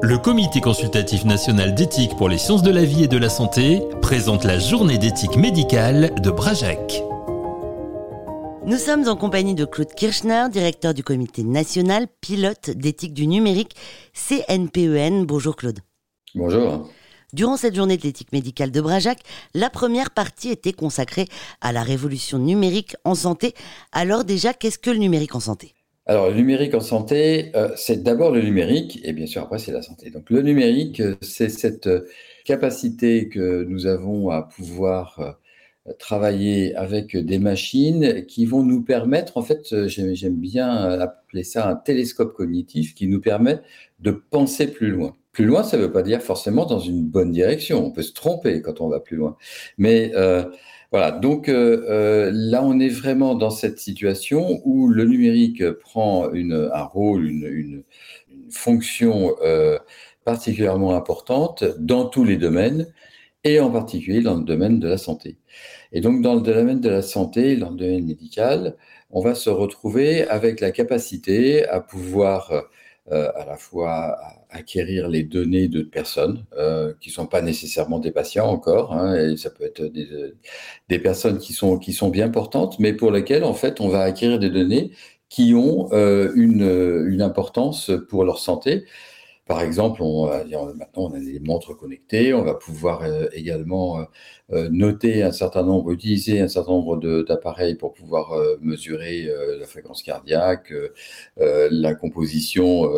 [0.00, 3.82] Le Comité consultatif national d'éthique pour les sciences de la vie et de la santé
[4.00, 7.02] présente la journée d'éthique médicale de Brajac.
[8.64, 13.74] Nous sommes en compagnie de Claude Kirchner, directeur du Comité national pilote d'éthique du numérique
[14.12, 15.22] CNPEN.
[15.22, 15.80] E Bonjour Claude.
[16.34, 16.88] Bonjour.
[17.32, 19.18] Durant cette journée de l'éthique médicale de Brajac,
[19.52, 21.28] la première partie était consacrée
[21.60, 23.54] à la révolution numérique en santé.
[23.92, 25.74] Alors déjà, qu'est-ce que le numérique en santé?
[26.08, 29.72] Alors, le numérique en santé, euh, c'est d'abord le numérique, et bien sûr, après, c'est
[29.72, 30.08] la santé.
[30.08, 32.08] Donc, le numérique, euh, c'est cette euh,
[32.46, 35.38] capacité que nous avons à pouvoir
[35.98, 41.76] travailler avec des machines qui vont nous permettre, en fait, j'aime bien appeler ça un
[41.76, 43.60] télescope cognitif qui nous permet
[44.00, 45.14] de penser plus loin.
[45.32, 47.84] Plus loin, ça ne veut pas dire forcément dans une bonne direction.
[47.86, 49.36] On peut se tromper quand on va plus loin.
[49.76, 50.12] Mais
[50.90, 56.30] voilà, donc euh, euh, là, on est vraiment dans cette situation où le numérique prend
[56.32, 57.84] un rôle, une
[58.50, 59.78] fonction euh,
[60.24, 62.86] particulièrement importante dans tous les domaines
[63.44, 65.36] et en particulier dans le domaine de la santé.
[65.92, 68.76] Et donc, dans le domaine de la santé, dans le domaine médical,
[69.10, 72.64] on va se retrouver avec la capacité à pouvoir
[73.12, 74.18] euh, à la fois
[74.50, 79.14] acquérir les données de personnes euh, qui ne sont pas nécessairement des patients encore, hein,
[79.14, 80.08] et ça peut être des,
[80.88, 84.50] des, personnes qui sont, bien portantes, mais pour lesquelles en fait on va acquérir des
[84.50, 84.92] données
[85.28, 88.84] qui ont euh, une, une importance pour leur santé
[89.48, 94.04] par exemple, maintenant on a des montres connectées, on va pouvoir euh, également euh,
[94.52, 99.26] euh, noter un certain nombre, utiliser un certain nombre d'appareils pour pouvoir mesurer
[99.58, 100.72] la fréquence cardiaque,
[101.36, 102.90] la composition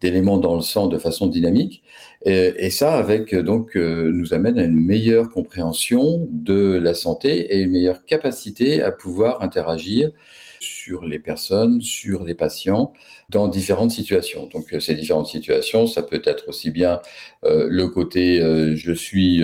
[0.00, 1.82] d'éléments dans le sang de façon dynamique.
[2.24, 7.60] Et, et ça, avec donc, nous amène à une meilleure compréhension de la santé et
[7.60, 10.10] une meilleure capacité à pouvoir interagir
[10.60, 12.92] sur les personnes, sur les patients,
[13.30, 14.48] dans différentes situations.
[14.52, 17.00] Donc euh, ces différentes situations, ça peut être aussi bien
[17.44, 19.42] euh, le côté euh, je suis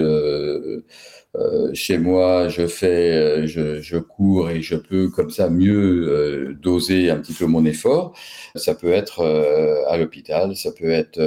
[1.74, 7.18] chez moi, je fais, je, je, cours et je peux comme ça mieux doser un
[7.18, 8.14] petit peu mon effort.
[8.54, 9.22] Ça peut être
[9.88, 11.20] à l'hôpital, ça peut être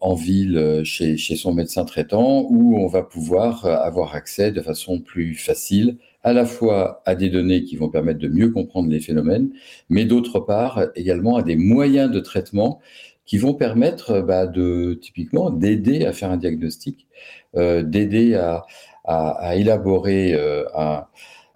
[0.00, 5.00] en ville chez, chez son médecin traitant où on va pouvoir avoir accès de façon
[5.00, 9.00] plus facile à la fois à des données qui vont permettre de mieux comprendre les
[9.00, 9.50] phénomènes,
[9.90, 12.80] mais d'autre part également à des moyens de traitement
[13.26, 17.06] qui vont permettre bah, de typiquement d'aider à faire un diagnostic,
[17.56, 18.64] euh, d'aider à,
[19.04, 21.06] à, élaborer euh, un,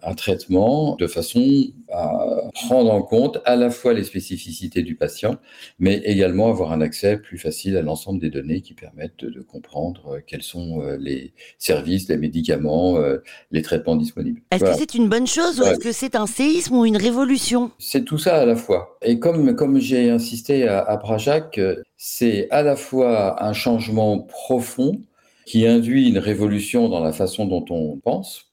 [0.03, 1.45] un traitement de façon
[1.91, 5.37] à prendre en compte à la fois les spécificités du patient,
[5.79, 10.17] mais également avoir un accès plus facile à l'ensemble des données qui permettent de, comprendre
[10.17, 13.19] euh, quels sont euh, les services, les médicaments, euh,
[13.51, 14.43] les traitements disponibles.
[14.51, 17.71] Est-ce que c'est une bonne chose ou est-ce que c'est un séisme ou une révolution?
[17.79, 18.99] C'est tout ça à la fois.
[19.03, 21.59] Et comme, comme j'ai insisté à, à Brajac,
[21.97, 25.01] c'est à la fois un changement profond
[25.47, 28.48] qui induit une révolution dans la façon dont on pense,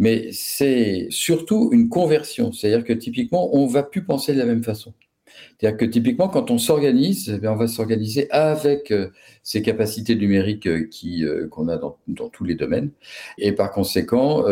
[0.00, 2.52] mais c'est surtout une conversion.
[2.52, 4.94] C'est-à-dire que typiquement, on ne va plus penser de la même façon.
[5.58, 9.10] C'est-à-dire que typiquement, quand on s'organise, eh on va s'organiser avec euh,
[9.42, 11.98] ces capacités numériques euh, euh, qu'on a dans,
[12.30, 12.90] tous les domaines.
[13.36, 14.44] Et par conséquent,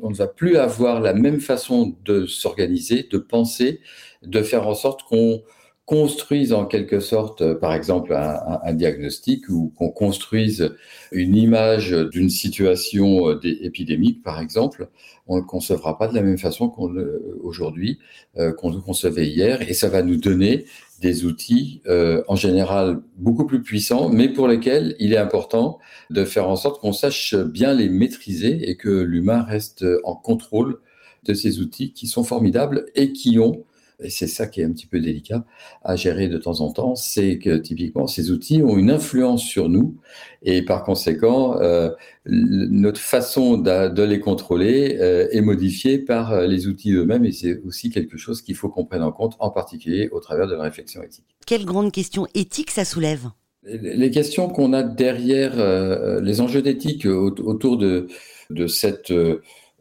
[0.00, 3.80] on ne va plus avoir la même façon de s'organiser, de penser,
[4.22, 5.42] de faire en sorte qu'on
[5.90, 10.72] construise en quelque sorte, euh, par exemple, un, diagnostic ou qu'on construise
[11.10, 14.88] une image d'une situation euh, épidémique, par exemple,
[15.26, 17.98] on ne le concevra pas de la même façon qu'aujourd'hui,
[18.38, 20.64] euh, qu'on le concevait hier, et ça va nous donner
[21.00, 25.80] des outils euh, en général beaucoup plus puissants, mais pour lesquels il est important
[26.10, 30.78] de faire en sorte qu'on sache bien les maîtriser et que l'humain reste en contrôle
[31.24, 33.64] de ces outils qui sont formidables et qui ont
[34.02, 35.44] et c'est ça qui est un petit peu délicat
[35.82, 39.68] à gérer de temps en temps, c'est que typiquement ces outils ont une influence sur
[39.68, 39.96] nous
[40.42, 41.90] et par conséquent euh,
[42.26, 47.60] notre façon de, les contrôler euh, est modifiée par euh, les outils eux-mêmes et c'est
[47.64, 50.62] aussi quelque chose qu'il faut qu'on prenne en compte, en particulier au travers de la
[50.62, 51.26] réflexion éthique.
[51.46, 53.28] Quelle grande question éthique ça soulève?
[53.62, 55.52] Les questions qu'on a derrière
[56.22, 58.06] les enjeux d'éthique autour de,
[58.48, 59.12] de cette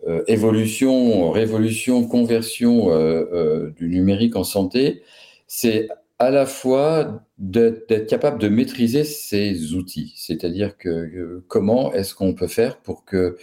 [0.07, 5.03] euh, évolution, révolution, conversion euh, euh, du numérique en santé,
[5.45, 12.33] c'est à la fois d'être capable de maîtriser ces outils, c'est-à-dire que comment est-ce qu'on
[12.33, 13.37] peut faire pour que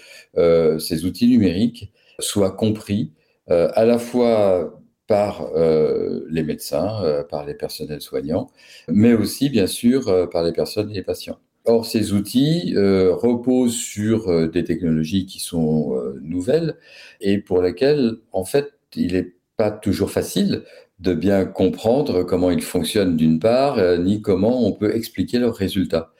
[0.78, 3.12] ces outils numériques soient compris
[3.46, 8.50] à la fois par les médecins, par les personnels soignants,
[8.88, 11.38] mais aussi bien sûr par les personnes et les patients.
[11.64, 16.76] Or, ces outils reposent sur des technologies qui sont euh, nouvelles
[17.20, 20.62] et pour lesquelles, en fait, il n'est pas toujours facile
[20.99, 26.12] de bien comprendre comment ils fonctionnent d'une part, ni comment on peut expliquer leurs résultats.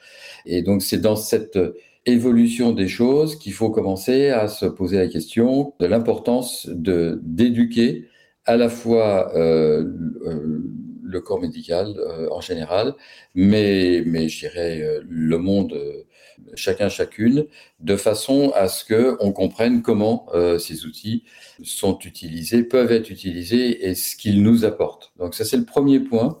[0.45, 1.57] Et donc c'est dans cette
[2.05, 8.07] évolution des choses qu'il faut commencer à se poser la question de l'importance de d'éduquer
[8.47, 9.83] à la fois euh,
[10.25, 10.63] euh,
[11.03, 12.95] le corps médical euh, en général,
[13.35, 15.77] mais, mais je dirais le monde,
[16.55, 17.45] chacun, chacune,
[17.79, 20.27] de façon à ce qu'on comprenne comment
[20.59, 21.23] ces outils
[21.63, 25.11] sont utilisés, peuvent être utilisés et ce qu'ils nous apportent.
[25.19, 26.39] Donc ça, c'est le premier point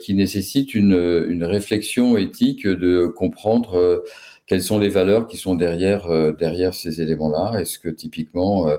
[0.00, 4.02] qui nécessite une, réflexion éthique de comprendre
[4.46, 8.76] quelles sont les valeurs qui sont derrière, euh, derrière ces éléments-là Est-ce que typiquement, euh,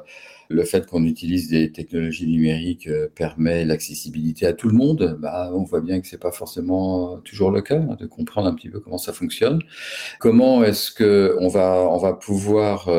[0.49, 5.51] le fait qu'on utilise des technologies numériques euh, permet l'accessibilité à tout le monde bah,
[5.53, 8.53] On voit bien que ce n'est pas forcément toujours le cas, hein, de comprendre un
[8.53, 9.59] petit peu comment ça fonctionne.
[10.19, 12.89] Comment est-ce qu'on va, on va pouvoir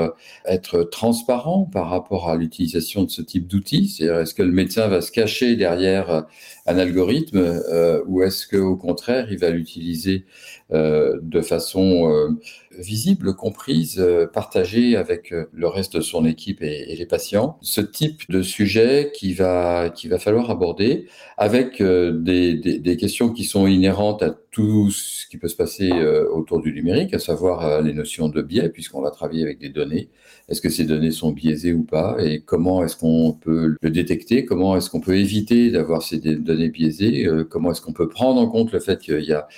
[0.44, 3.88] être transparent par rapport à l'utilisation de ce type d'outils?
[3.88, 6.26] C'est-à-dire, est-ce que le médecin va se cacher derrière
[6.67, 7.62] un algorithme
[8.06, 10.26] ou est-ce qu'au contraire, il va l'utiliser
[10.70, 12.35] de façon
[12.79, 17.34] visible, comprise, euh, partagée avec euh, le reste de son équipe et, les patients?
[17.63, 23.45] Ce type de sujet qui va, va falloir aborder avec euh, des, des, questions qui
[23.45, 25.91] sont inhérentes à tout ce qui peut se passer
[26.33, 30.11] autour du numérique, à savoir les notions de biais, puisqu'on va travailler avec des données.
[30.49, 32.17] Est-ce que ces données sont biaisées ou pas?
[32.21, 34.45] Et comment est-ce qu'on peut le détecter?
[34.45, 37.29] Comment est-ce qu'on peut éviter d'avoir ces données biaisées?
[37.51, 39.49] Comment est-ce qu'on peut prendre en compte le fait qu'il y a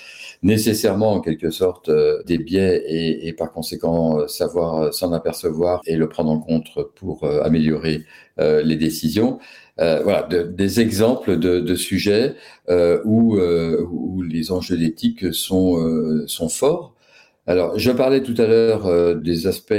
[0.43, 5.81] nécessairement en quelque sorte euh, des biais et, par conséquent euh, savoir euh, s'en apercevoir
[5.87, 8.04] et le prendre en compte pour améliorer
[8.38, 9.38] les décisions?
[9.78, 12.34] Voilà, des exemples de, sujets
[12.69, 16.94] où, où, les enjeux d'éthique sont, sont forts.
[17.49, 19.75] Alors, je parlais tout à l'heure des aspects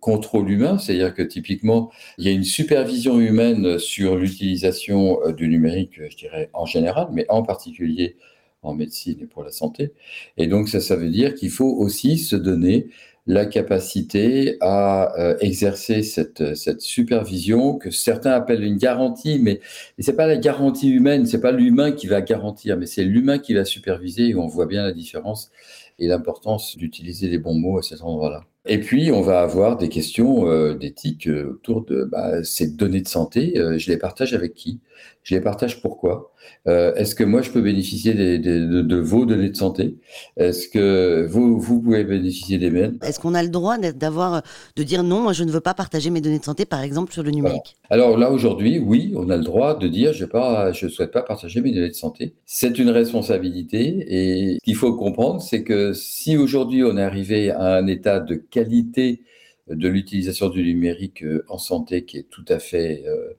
[0.00, 6.00] contrôle humain, c'est-à-dire que typiquement, il y a une supervision humaine sur l'utilisation du numérique,
[6.08, 8.16] je dirais en général, mais en particulier
[8.62, 9.92] en médecine et pour la santé.
[10.36, 12.88] Et donc ça, ça veut dire qu'il faut aussi se donner
[13.30, 19.60] la capacité à euh, exercer cette, cette supervision que certains appellent une garantie, mais
[19.98, 23.54] c'est pas la garantie humaine, c'est pas l'humain qui va garantir, mais c'est l'humain qui
[23.54, 25.50] va superviser et on voit bien la différence
[25.98, 28.44] et l'importance d'utiliser les bons mots à cet endroit-là.
[28.66, 33.00] Et puis, on va avoir des questions euh, d'éthique euh, autour de bah, ces données
[33.00, 33.58] de santé.
[33.58, 34.80] Euh, je les partage avec qui?
[35.22, 36.32] Je les partage pourquoi?
[36.66, 39.96] Est-ce que moi, je peux bénéficier de, vos données de santé?
[40.36, 42.98] Est-ce que vous, vous pouvez bénéficier des miennes?
[43.02, 44.42] Est-ce qu'on a le droit d'avoir,
[44.76, 47.12] de dire non, moi, je ne veux pas partager mes données de santé, par exemple,
[47.12, 47.76] sur le numérique?
[47.88, 51.60] Alors là, aujourd'hui, oui, on a le droit de dire je ne souhaite pas partager
[51.60, 52.34] mes données de santé.
[52.46, 57.50] C'est une responsabilité et ce qu'il faut comprendre, c'est que si aujourd'hui, on est arrivé
[57.50, 59.22] à un état de qualité
[59.68, 63.34] de l'utilisation du numérique euh, en santé qui est tout à fait euh,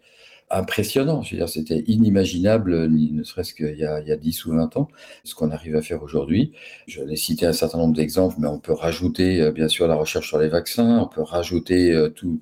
[0.51, 1.21] impressionnant.
[1.21, 4.45] Je veux dire, c'était inimaginable, ni ne serait-ce qu'il y, a, il y a 10
[4.45, 4.87] ou 20 ans,
[5.23, 6.53] ce qu'on arrive à faire aujourd'hui.
[6.87, 9.95] Je l'ai cité un certain nombre d'exemples, mais on peut rajouter, euh, bien sûr, la
[9.95, 12.41] recherche sur les vaccins, on peut rajouter euh, tout,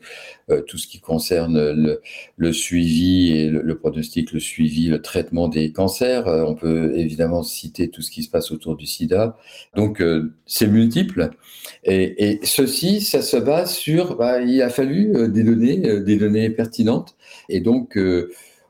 [0.49, 1.71] euh, tout ce qui concerne
[2.37, 6.27] le, suivi et le, pronostic, le suivi, le traitement des cancers.
[6.27, 9.37] on peut évidemment citer tout ce qui se passe autour du sida.
[9.75, 10.03] Donc,
[10.45, 11.29] c'est multiple.
[11.83, 16.49] Et, et, ceci, ça se base sur, bah, il a fallu des données, des données
[16.49, 17.15] pertinentes.
[17.49, 17.98] Et donc,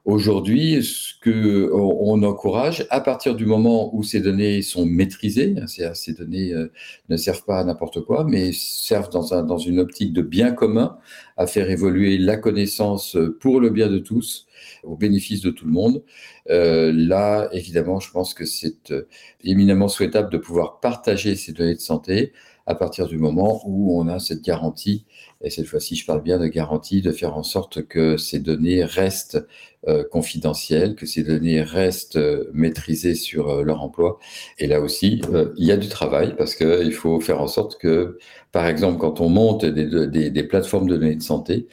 [0.06, 5.68] aujourd'hui, ce que on, encourage, à partir du moment où ces données sont maîtrisées, hein,
[5.68, 6.72] ces données euh,
[7.10, 10.52] ne servent pas à n'importe quoi, mais servent dans, un, dans une optique de bien
[10.52, 10.98] commun,
[11.38, 14.48] à faire évoluer la connaissance pour le bien de tous,
[14.84, 16.04] au bénéfice de tout le monde.
[16.50, 19.08] Euh, là, évidemment, je pense que c'est euh,
[19.44, 22.34] éminemment souhaitable de pouvoir partager ces données de santé
[22.70, 25.06] à partir du moment où on a cette garantie,
[25.42, 28.84] et cette fois-ci je parle bien de garantie, de faire en sorte que ces données
[28.86, 29.44] restent
[29.88, 34.20] euh, confidentielles, que ces données restent euh, maîtrisées sur euh, leur emploi.
[34.60, 35.22] Et là aussi,
[35.58, 38.20] il y a du travail parce qu'il faut faire en sorte que,
[38.52, 41.68] par exemple, quand on monte des, plateformes de données de santé,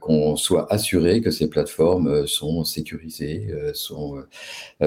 [0.00, 4.22] qu'on soit assuré que ces plateformes sont sécurisées, sont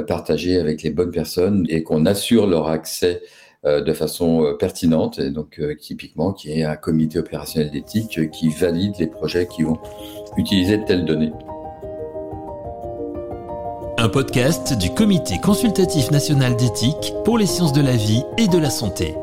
[0.07, 3.21] partagées avec les bonnes personnes et qu'on assure leur accès
[3.65, 8.50] de façon euh, pertinente, et donc euh, typiquement qui est un comité opérationnel d'éthique qui
[8.50, 9.79] valide les projets qui vont
[10.38, 11.31] utiliser telles données.
[13.98, 18.57] Un podcast du Comité consultatif national d'éthique pour les sciences de la vie et de
[18.60, 19.15] la santé.